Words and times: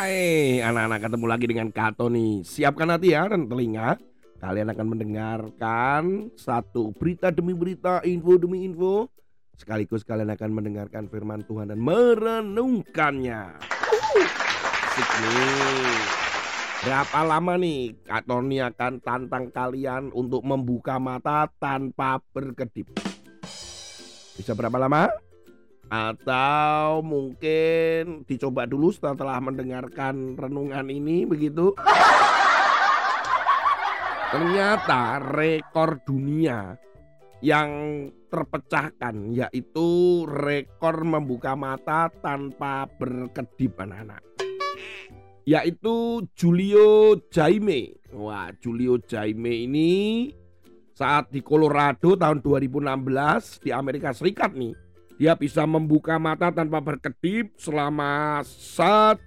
Hai 0.00 0.64
anak-anak 0.64 1.12
ketemu 1.12 1.26
lagi 1.28 1.44
dengan 1.44 1.68
Kato 1.68 2.08
nih 2.08 2.40
Siapkan 2.40 2.88
hati 2.88 3.12
ya 3.12 3.28
dan 3.28 3.44
telinga. 3.44 4.00
Kalian 4.40 4.72
akan 4.72 4.86
mendengarkan 4.96 6.32
satu 6.40 6.96
berita 6.96 7.28
demi 7.28 7.52
berita, 7.52 8.00
info 8.08 8.40
demi 8.40 8.64
info. 8.64 9.12
Sekaligus 9.60 10.00
kalian 10.00 10.32
akan 10.32 10.56
mendengarkan 10.56 11.04
firman 11.04 11.44
Tuhan 11.44 11.68
dan 11.68 11.84
merenungkannya. 11.84 13.60
Asik 14.88 15.10
nih. 15.20 16.00
Berapa 16.80 17.20
lama 17.20 17.60
nih 17.60 18.00
Kak 18.00 18.24
Tony 18.24 18.56
akan 18.56 19.04
tantang 19.04 19.52
kalian 19.52 20.16
untuk 20.16 20.40
membuka 20.48 20.96
mata 20.96 21.44
tanpa 21.60 22.24
berkedip? 22.32 22.88
Bisa 24.32 24.56
berapa 24.56 24.80
lama? 24.80 25.29
Atau 25.90 27.02
mungkin 27.02 28.22
dicoba 28.22 28.62
dulu 28.62 28.94
setelah 28.94 29.42
mendengarkan 29.42 30.38
renungan 30.38 30.86
ini 30.86 31.26
begitu. 31.26 31.74
Ternyata 34.30 35.18
rekor 35.18 35.98
dunia 36.06 36.78
yang 37.42 38.06
terpecahkan 38.30 39.34
yaitu 39.34 40.22
rekor 40.30 41.02
membuka 41.02 41.58
mata 41.58 42.06
tanpa 42.22 42.86
berkedip 42.86 43.74
anak-anak. 43.82 44.22
Yaitu 45.42 46.22
Julio 46.38 47.18
Jaime. 47.34 47.98
Wah, 48.14 48.54
Julio 48.62 49.02
Jaime 49.02 49.66
ini 49.66 50.30
saat 50.94 51.34
di 51.34 51.42
Colorado 51.42 52.14
tahun 52.14 52.38
2016 52.38 53.66
di 53.66 53.74
Amerika 53.74 54.14
Serikat 54.14 54.54
nih 54.54 54.89
dia 55.20 55.36
bisa 55.36 55.68
membuka 55.68 56.16
mata 56.16 56.48
tanpa 56.48 56.80
berkedip 56.80 57.52
selama 57.60 58.40
1 58.40 59.20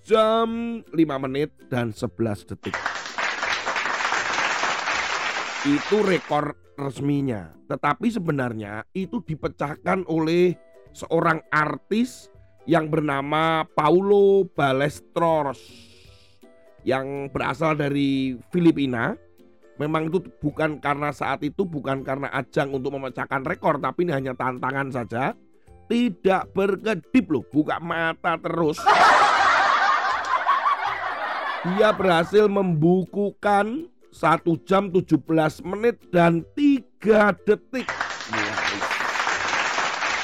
jam 0.00 0.80
5 0.80 1.24
menit 1.28 1.52
dan 1.68 1.92
11 1.92 2.48
detik. 2.48 2.72
Itu 5.68 6.00
rekor 6.08 6.56
resminya. 6.80 7.52
Tetapi 7.68 8.16
sebenarnya 8.16 8.88
itu 8.96 9.20
dipecahkan 9.20 10.08
oleh 10.08 10.56
seorang 10.96 11.44
artis 11.52 12.32
yang 12.64 12.88
bernama 12.88 13.68
Paulo 13.76 14.48
Balestros 14.56 15.60
yang 16.80 17.28
berasal 17.28 17.76
dari 17.76 18.40
Filipina 18.48 19.20
memang 19.78 20.06
itu 20.10 20.22
bukan 20.38 20.78
karena 20.78 21.10
saat 21.10 21.42
itu 21.42 21.66
bukan 21.66 22.06
karena 22.06 22.30
ajang 22.30 22.70
untuk 22.70 22.94
memecahkan 22.94 23.42
rekor 23.42 23.82
tapi 23.82 24.06
ini 24.06 24.12
hanya 24.14 24.32
tantangan 24.34 24.90
saja. 24.94 25.34
Tidak 25.84 26.56
berkedip 26.56 27.28
loh 27.28 27.44
buka 27.44 27.76
mata 27.76 28.40
terus. 28.40 28.80
Dia 31.64 31.92
berhasil 31.92 32.48
membukukan 32.48 33.88
satu 34.08 34.56
jam 34.64 34.88
17 34.88 35.20
menit 35.64 36.00
dan 36.08 36.40
3 36.56 37.36
detik. 37.44 37.88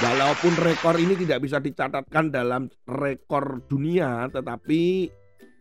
Walaupun 0.01 0.57
rekor 0.65 0.97
ini 0.97 1.13
tidak 1.13 1.45
bisa 1.45 1.61
dicatatkan 1.61 2.33
dalam 2.33 2.73
rekor 2.89 3.61
dunia 3.69 4.33
tetapi 4.33 5.13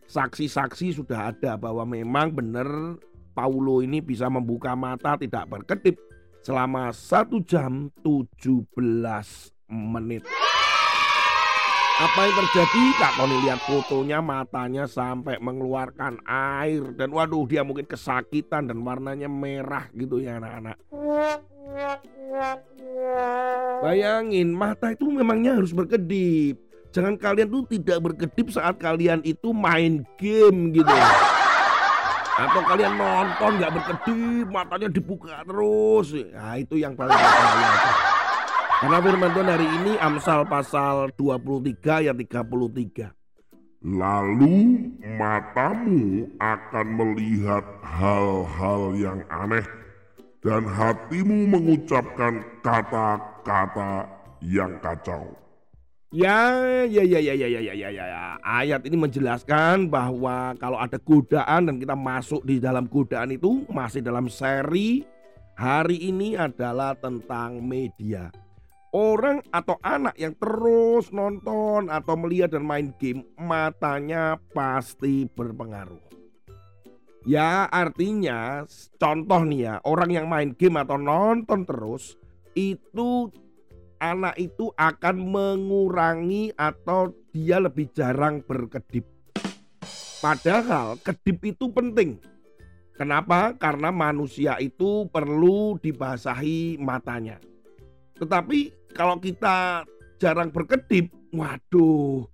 saksi-saksi 0.08 0.96
sudah 0.96 1.28
ada 1.36 1.60
bahwa 1.60 1.84
memang 1.84 2.32
benar 2.32 2.96
Paulo 3.40 3.80
ini 3.80 4.04
bisa 4.04 4.28
membuka 4.28 4.76
mata 4.76 5.16
tidak 5.16 5.48
berkedip 5.48 5.96
selama 6.44 6.92
1 6.92 7.40
jam 7.48 7.88
17 8.04 8.68
menit. 9.72 10.28
Apa 12.04 12.20
yang 12.28 12.36
terjadi? 12.36 12.84
Kak 13.00 13.12
Tony 13.16 13.36
lihat 13.40 13.60
fotonya 13.64 14.20
matanya 14.20 14.84
sampai 14.84 15.40
mengeluarkan 15.40 16.20
air 16.28 16.84
dan 17.00 17.16
waduh 17.16 17.48
dia 17.48 17.64
mungkin 17.64 17.88
kesakitan 17.88 18.68
dan 18.68 18.84
warnanya 18.84 19.32
merah 19.32 19.88
gitu 19.96 20.20
ya 20.20 20.36
anak-anak. 20.36 20.76
Bayangin 23.80 24.52
mata 24.52 24.92
itu 24.92 25.08
memangnya 25.08 25.56
harus 25.56 25.72
berkedip. 25.72 26.60
Jangan 26.92 27.16
kalian 27.16 27.48
tuh 27.48 27.64
tidak 27.72 28.04
berkedip 28.04 28.52
saat 28.52 28.76
kalian 28.76 29.24
itu 29.24 29.48
main 29.56 30.04
game 30.20 30.76
gitu. 30.76 30.92
Atau 32.40 32.64
kalian 32.64 32.96
nonton 32.96 33.50
nggak 33.60 33.72
berkedip, 33.76 34.46
matanya 34.48 34.88
dibuka 34.88 35.44
terus. 35.44 36.08
Nah 36.32 36.56
itu 36.56 36.80
yang 36.80 36.96
paling 36.96 37.12
bahaya. 37.12 37.72
Karena 38.80 38.98
firman 39.04 39.30
Tuhan 39.36 39.50
hari 39.52 39.68
ini 39.68 39.92
Amsal 40.00 40.48
pasal 40.48 41.12
23 41.20 42.00
ayat 42.00 42.16
33. 42.16 43.12
Lalu 43.84 44.56
matamu 45.20 46.32
akan 46.40 46.86
melihat 46.96 47.64
hal-hal 47.84 48.96
yang 48.96 49.20
aneh 49.28 49.64
dan 50.40 50.64
hatimu 50.64 51.44
mengucapkan 51.44 52.40
kata-kata 52.64 54.08
yang 54.40 54.80
kacau. 54.80 55.36
Ya, 56.10 56.58
ya, 56.90 57.06
ya, 57.06 57.22
ya, 57.22 57.38
ya, 57.38 57.46
ya, 57.46 57.60
ya, 57.62 57.74
ya, 57.86 57.90
ya. 57.94 58.34
Ayat 58.42 58.82
ini 58.82 58.98
menjelaskan 58.98 59.86
bahwa 59.86 60.58
kalau 60.58 60.74
ada 60.82 60.98
godaan 60.98 61.70
dan 61.70 61.78
kita 61.78 61.94
masuk 61.94 62.42
di 62.42 62.58
dalam 62.58 62.90
godaan 62.90 63.30
itu 63.30 63.62
masih 63.70 64.02
dalam 64.02 64.26
seri 64.26 65.06
hari 65.54 66.10
ini 66.10 66.34
adalah 66.34 66.98
tentang 66.98 67.62
media. 67.62 68.26
Orang 68.90 69.38
atau 69.54 69.78
anak 69.86 70.18
yang 70.18 70.34
terus 70.34 71.14
nonton 71.14 71.86
atau 71.86 72.18
melihat 72.18 72.58
dan 72.58 72.66
main 72.66 72.90
game, 72.98 73.22
matanya 73.38 74.34
pasti 74.50 75.30
berpengaruh. 75.30 76.02
Ya, 77.22 77.70
artinya 77.70 78.66
contoh 78.98 79.46
nih 79.46 79.62
ya, 79.62 79.74
orang 79.86 80.10
yang 80.10 80.26
main 80.26 80.58
game 80.58 80.74
atau 80.74 80.98
nonton 80.98 81.62
terus 81.62 82.18
itu 82.58 83.30
anak 84.00 84.34
itu 84.40 84.72
akan 84.74 85.16
mengurangi 85.20 86.50
atau 86.56 87.12
dia 87.30 87.60
lebih 87.60 87.92
jarang 87.92 88.40
berkedip. 88.40 89.04
Padahal 90.24 90.96
kedip 91.00 91.38
itu 91.44 91.68
penting. 91.70 92.18
Kenapa? 92.96 93.56
Karena 93.56 93.88
manusia 93.88 94.60
itu 94.60 95.08
perlu 95.08 95.80
dibasahi 95.80 96.76
matanya. 96.80 97.40
Tetapi 98.20 98.92
kalau 98.92 99.16
kita 99.16 99.88
jarang 100.20 100.52
berkedip, 100.52 101.08
waduh. 101.32 102.28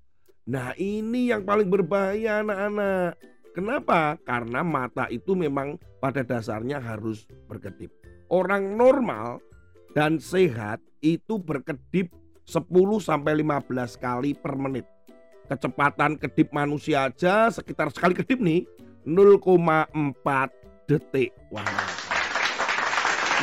Nah 0.50 0.74
ini 0.74 1.30
yang 1.30 1.46
paling 1.46 1.70
berbahaya 1.70 2.42
anak-anak. 2.42 3.14
Kenapa? 3.54 4.18
Karena 4.26 4.66
mata 4.66 5.06
itu 5.06 5.38
memang 5.38 5.78
pada 6.02 6.26
dasarnya 6.26 6.82
harus 6.82 7.30
berkedip. 7.46 7.94
Orang 8.26 8.74
normal 8.74 9.38
dan 9.94 10.18
sehat 10.18 10.82
itu 11.00 11.40
berkedip 11.40 12.12
10 12.46 12.66
sampai 13.02 13.42
15 13.42 13.98
kali 13.98 14.30
per 14.36 14.54
menit. 14.54 14.86
Kecepatan 15.46 16.18
kedip 16.18 16.50
manusia 16.50 17.06
aja 17.10 17.50
sekitar 17.50 17.90
sekali 17.94 18.14
kedip 18.14 18.38
nih 18.42 18.66
0,4 19.06 19.86
detik. 20.90 21.30
Wah. 21.54 21.66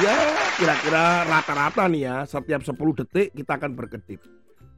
Ya, 0.02 0.18
kira-kira 0.58 1.22
rata-rata 1.30 1.86
nih 1.86 2.02
ya, 2.10 2.16
setiap 2.26 2.66
10 2.66 2.76
detik 2.98 3.32
kita 3.38 3.62
akan 3.62 3.78
berkedip. 3.78 4.20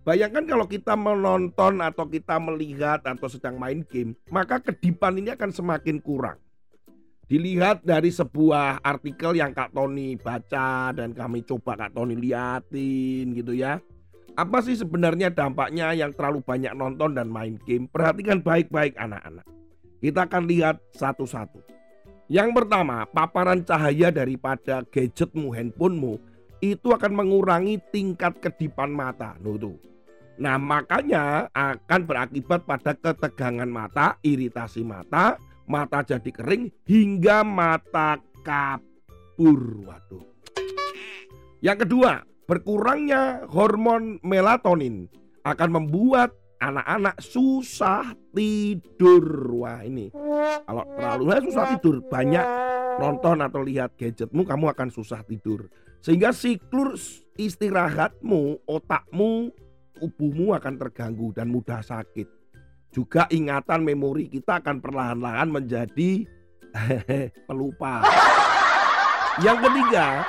Bayangkan 0.06 0.46
kalau 0.46 0.69
kita 0.69 0.94
menonton 0.94 1.81
atau 1.81 2.06
kita 2.06 2.38
melihat 2.38 3.02
atau 3.02 3.25
sedang 3.25 3.57
main 3.57 3.81
game, 3.90 4.13
maka 4.30 4.62
kedipan 4.62 5.18
ini 5.18 5.34
akan 5.34 5.50
semakin 5.50 5.98
kurang. 5.98 6.38
Dilihat 7.25 7.81
dari 7.81 8.13
sebuah 8.13 8.86
artikel 8.86 9.33
yang 9.33 9.50
Kak 9.50 9.74
Tony 9.74 10.13
baca 10.13 10.94
dan 10.94 11.10
kami 11.10 11.42
coba 11.42 11.74
Kak 11.74 11.98
Tony 11.98 12.13
liatin 12.13 13.33
gitu 13.33 13.57
ya. 13.57 13.81
Apa 14.38 14.62
sih 14.62 14.77
sebenarnya 14.77 15.33
dampaknya 15.33 15.95
yang 15.98 16.13
terlalu 16.13 16.45
banyak 16.45 16.77
nonton 16.77 17.18
dan 17.18 17.31
main 17.31 17.57
game? 17.66 17.89
Perhatikan 17.89 18.45
baik-baik 18.45 18.94
anak-anak. 19.00 19.48
Kita 20.04 20.30
akan 20.30 20.44
lihat 20.45 20.77
satu-satu. 20.94 21.66
Yang 22.30 22.62
pertama, 22.62 23.10
paparan 23.10 23.66
cahaya 23.66 24.13
daripada 24.13 24.86
gadgetmu, 24.86 25.50
handphonemu 25.50 26.21
itu 26.62 26.94
akan 26.94 27.13
mengurangi 27.13 27.81
tingkat 27.89 28.38
kedipan 28.42 28.94
mata. 28.94 29.33
Nuh. 29.42 29.78
Nah 30.36 30.60
makanya 30.60 31.48
akan 31.56 32.01
berakibat 32.04 32.68
pada 32.68 32.92
ketegangan 32.92 33.69
mata, 33.69 34.19
iritasi 34.19 34.83
mata, 34.83 35.39
mata 35.65 36.01
jadi 36.06 36.29
kering 36.29 36.71
hingga 36.85 37.41
mata 37.45 38.21
kabur. 38.45 39.85
Waduh. 39.85 40.25
Yang 41.62 41.89
kedua, 41.89 42.21
berkurangnya 42.45 43.50
hormon 43.50 44.21
melatonin 44.21 45.09
akan 45.45 45.69
membuat 45.81 46.33
anak-anak 46.62 47.17
susah 47.21 48.13
tidur. 48.33 49.25
Wah 49.65 49.81
ini 49.81 50.13
kalau 50.65 50.83
terlalu 50.95 51.23
susah 51.50 51.65
tidur 51.75 51.95
banyak 52.06 52.45
nonton 53.01 53.38
atau 53.44 53.61
lihat 53.61 53.94
gadgetmu 53.97 54.45
kamu 54.45 54.71
akan 54.71 54.89
susah 54.94 55.21
tidur. 55.25 55.68
Sehingga 56.06 56.29
siklus 56.29 57.25
istirahatmu, 57.33 58.61
otakmu, 58.69 59.50
tubuhmu 59.97 60.53
akan 60.53 60.77
terganggu 60.77 61.33
dan 61.33 61.50
mudah 61.50 61.81
sakit. 61.81 62.44
Juga 62.95 63.27
ingatan 63.27 63.83
memori 63.83 64.31
kita 64.31 64.63
akan 64.63 64.80
perlahan-lahan 64.80 65.51
menjadi 65.51 66.24
pelupa. 67.51 68.07
Yang 69.44 69.68
ketiga, 69.68 70.24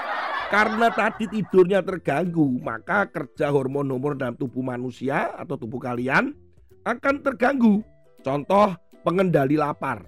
karena 0.51 0.91
tadi 0.91 1.31
tidurnya 1.31 1.79
terganggu, 1.87 2.59
maka 2.59 3.07
kerja 3.07 3.55
hormon-hormon 3.55 4.19
dalam 4.19 4.35
tubuh 4.35 4.67
manusia 4.67 5.31
atau 5.39 5.55
tubuh 5.55 5.79
kalian 5.79 6.35
akan 6.83 7.15
terganggu. 7.23 7.87
Contoh 8.27 8.75
pengendali 9.07 9.55
lapar. 9.55 10.03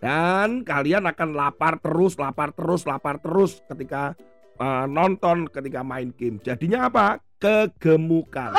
Dan 0.00 0.64
kalian 0.64 1.04
akan 1.04 1.36
lapar 1.36 1.76
terus, 1.84 2.16
lapar 2.16 2.56
terus, 2.56 2.88
lapar 2.88 3.20
terus 3.20 3.60
ketika 3.68 4.16
uh, 4.56 4.88
nonton, 4.88 5.44
ketika 5.52 5.84
main 5.84 6.08
game. 6.16 6.40
Jadinya 6.40 6.88
apa? 6.88 7.20
Kegemukan. 7.36 8.56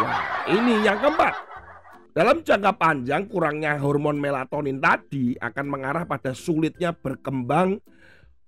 Wah, 0.00 0.48
ini 0.48 0.80
yang 0.80 0.96
keempat. 0.96 1.49
Dalam 2.10 2.42
jangka 2.42 2.74
panjang 2.74 3.30
kurangnya 3.30 3.78
hormon 3.78 4.18
melatonin 4.18 4.82
tadi 4.82 5.38
akan 5.38 5.66
mengarah 5.70 6.02
pada 6.02 6.34
sulitnya 6.34 6.90
berkembang 6.90 7.78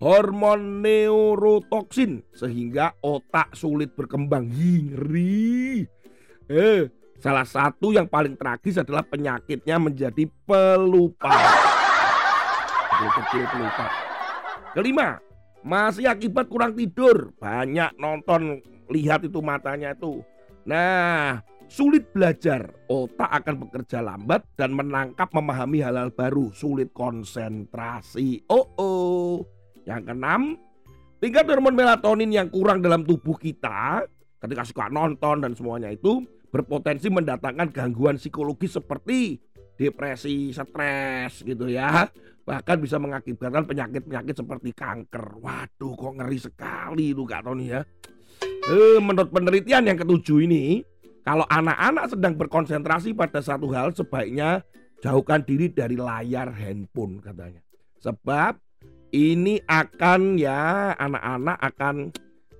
hormon 0.02 0.82
neurotoksin 0.82 2.26
sehingga 2.34 2.98
otak 2.98 3.54
sulit 3.54 3.94
berkembang. 3.94 4.50
Ngeri. 4.50 5.86
Eh, 6.50 6.90
salah 7.22 7.46
satu 7.46 7.94
yang 7.94 8.10
paling 8.10 8.34
tragis 8.34 8.82
adalah 8.82 9.06
penyakitnya 9.06 9.78
menjadi 9.78 10.26
pelupa. 10.42 11.30
Kecil 13.02 13.46
pelupa. 13.46 13.86
Kelima, 14.74 15.22
masih 15.62 16.10
akibat 16.10 16.50
kurang 16.50 16.74
tidur. 16.74 17.30
Banyak 17.38 17.94
nonton, 17.94 18.58
lihat 18.90 19.22
itu 19.22 19.38
matanya 19.38 19.94
itu. 19.94 20.22
Nah, 20.66 21.42
sulit 21.72 22.04
belajar, 22.12 22.68
otak 22.92 23.32
akan 23.32 23.64
bekerja 23.64 24.04
lambat 24.04 24.44
dan 24.60 24.76
menangkap 24.76 25.32
memahami 25.32 25.80
hal-hal 25.80 26.12
baru, 26.12 26.52
sulit 26.52 26.92
konsentrasi. 26.92 28.44
Oh 28.52 28.68
oh. 28.76 29.40
Yang 29.88 30.12
keenam, 30.12 30.42
tingkat 31.16 31.48
hormon 31.48 31.72
melatonin 31.72 32.28
yang 32.28 32.52
kurang 32.52 32.84
dalam 32.84 33.08
tubuh 33.08 33.40
kita 33.40 34.04
ketika 34.44 34.62
suka 34.68 34.92
nonton 34.92 35.40
dan 35.40 35.56
semuanya 35.56 35.88
itu 35.88 36.22
berpotensi 36.52 37.08
mendatangkan 37.08 37.72
gangguan 37.72 38.20
psikologis 38.20 38.76
seperti 38.76 39.40
depresi, 39.80 40.52
stres 40.52 41.40
gitu 41.40 41.72
ya. 41.72 42.04
Bahkan 42.44 42.76
bisa 42.84 43.00
mengakibatkan 43.00 43.64
penyakit-penyakit 43.64 44.34
seperti 44.36 44.76
kanker. 44.76 45.40
Waduh 45.40 45.94
kok 45.96 46.12
ngeri 46.20 46.38
sekali 46.38 47.16
itu 47.16 47.24
Kak 47.24 47.48
Tony 47.48 47.72
ya. 47.72 47.80
Eh, 48.42 48.98
menurut 49.02 49.30
penelitian 49.30 49.90
yang 49.90 49.98
ketujuh 49.98 50.46
ini, 50.46 50.86
kalau 51.22 51.46
anak-anak 51.46 52.10
sedang 52.10 52.34
berkonsentrasi 52.34 53.14
pada 53.14 53.38
satu 53.38 53.70
hal 53.70 53.94
sebaiknya 53.94 54.66
jauhkan 55.02 55.42
diri 55.46 55.70
dari 55.70 55.94
layar 55.94 56.50
handphone 56.50 57.22
katanya. 57.22 57.62
Sebab 58.02 58.58
ini 59.14 59.62
akan 59.70 60.34
ya 60.34 60.90
anak-anak 60.98 61.58
akan 61.62 62.10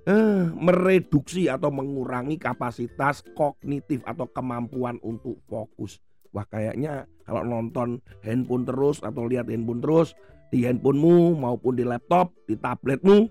eh, 0.07 0.47
mereduksi 0.55 1.51
atau 1.51 1.75
mengurangi 1.75 2.39
kapasitas 2.39 3.27
kognitif 3.35 4.03
atau 4.07 4.31
kemampuan 4.31 5.03
untuk 5.03 5.43
fokus. 5.51 5.99
Wah 6.31 6.47
kayaknya 6.47 7.11
kalau 7.27 7.43
nonton 7.43 7.99
handphone 8.23 8.63
terus 8.63 9.03
atau 9.03 9.27
lihat 9.27 9.51
handphone 9.51 9.83
terus 9.83 10.15
di 10.55 10.63
handphonemu 10.63 11.35
maupun 11.35 11.75
di 11.75 11.83
laptop, 11.83 12.31
di 12.45 12.55
tabletmu, 12.55 13.27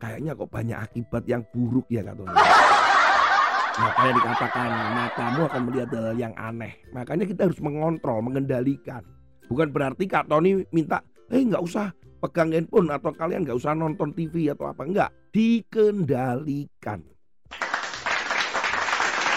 kayaknya 0.00 0.32
kok 0.38 0.48
banyak 0.48 0.78
akibat 0.78 1.22
yang 1.26 1.42
buruk 1.52 1.84
ya 1.90 2.00
kata 2.06 2.24
Makanya 3.80 4.12
dikatakan 4.20 4.70
matamu 4.92 5.40
akan 5.48 5.62
melihat 5.64 5.88
hal 5.96 6.16
yang 6.20 6.34
aneh. 6.36 6.76
Makanya 6.92 7.24
kita 7.24 7.48
harus 7.48 7.60
mengontrol, 7.64 8.20
mengendalikan. 8.20 9.00
Bukan 9.48 9.72
berarti 9.72 10.04
Kak 10.04 10.28
Tony 10.28 10.60
minta, 10.68 11.00
eh 11.32 11.40
nggak 11.40 11.64
usah 11.64 11.88
pegang 12.20 12.52
handphone 12.52 12.92
atau 12.92 13.08
kalian 13.16 13.48
nggak 13.48 13.56
usah 13.56 13.72
nonton 13.72 14.12
TV 14.12 14.52
atau 14.52 14.68
apa. 14.68 14.84
Enggak 14.84 15.10
dikendalikan. 15.32 17.00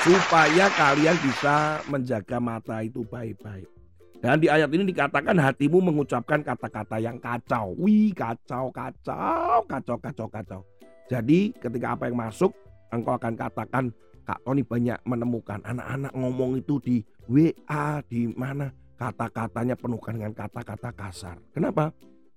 Supaya 0.04 0.68
kalian 0.76 1.16
bisa 1.24 1.80
menjaga 1.88 2.38
mata 2.44 2.84
itu 2.84 3.08
baik-baik. 3.08 3.72
Dan 4.20 4.44
di 4.44 4.52
ayat 4.52 4.68
ini 4.76 4.92
dikatakan 4.92 5.40
hatimu 5.40 5.80
mengucapkan 5.80 6.44
kata-kata 6.44 7.00
yang 7.00 7.16
kacau. 7.16 7.72
Wih 7.80 8.12
kacau 8.12 8.68
kacau 8.76 9.64
kacau 9.64 9.96
kacau 10.00 10.28
kacau. 10.28 10.62
Jadi 11.08 11.56
ketika 11.56 11.96
apa 11.96 12.12
yang 12.12 12.20
masuk 12.20 12.52
engkau 12.92 13.16
akan 13.16 13.36
katakan 13.40 13.96
Kak 14.24 14.44
Tony 14.48 14.64
banyak 14.64 15.04
menemukan 15.04 15.60
anak-anak 15.64 16.16
ngomong 16.16 16.60
itu 16.60 16.80
di 16.80 16.98
WA 17.28 18.00
di 18.08 18.32
mana 18.32 18.72
kata-katanya 18.96 19.76
penuhkan 19.76 20.16
dengan 20.16 20.34
kata-kata 20.34 20.96
kasar. 20.96 21.38
Kenapa? 21.52 21.92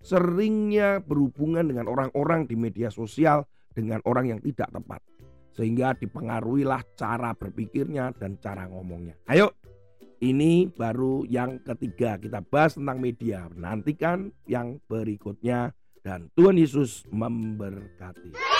seringnya 0.06 1.02
berhubungan 1.02 1.66
dengan 1.66 1.90
orang-orang 1.90 2.46
di 2.46 2.54
media 2.54 2.94
sosial 2.94 3.42
dengan 3.74 3.98
orang 4.06 4.30
yang 4.30 4.40
tidak 4.40 4.70
tepat. 4.70 5.02
Sehingga 5.50 5.98
dipengaruhilah 5.98 6.94
cara 6.94 7.34
berpikirnya 7.34 8.14
dan 8.14 8.38
cara 8.38 8.70
ngomongnya. 8.70 9.18
Ayo, 9.26 9.56
ini 10.22 10.70
baru 10.70 11.26
yang 11.26 11.58
ketiga 11.64 12.20
kita 12.22 12.44
bahas 12.46 12.78
tentang 12.78 13.02
media. 13.02 13.50
Nantikan 13.56 14.30
yang 14.46 14.78
berikutnya 14.86 15.74
dan 16.06 16.30
Tuhan 16.38 16.54
Yesus 16.60 17.02
memberkati. 17.10 18.55